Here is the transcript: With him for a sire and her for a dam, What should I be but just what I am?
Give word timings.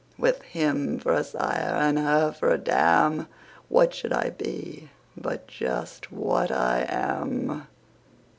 With 0.17 0.41
him 0.41 0.97
for 0.97 1.13
a 1.13 1.23
sire 1.23 1.75
and 1.77 1.99
her 1.99 2.31
for 2.31 2.51
a 2.51 2.57
dam, 2.57 3.27
What 3.69 3.93
should 3.93 4.11
I 4.13 4.31
be 4.31 4.89
but 5.15 5.45
just 5.45 6.11
what 6.11 6.49
I 6.49 6.87
am? 6.89 7.67